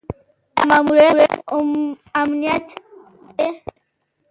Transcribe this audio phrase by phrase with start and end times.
[0.59, 1.33] آیا ماموریت
[2.19, 2.67] امانت
[3.37, 3.47] دی؟